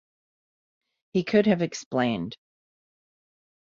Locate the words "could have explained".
1.23-2.35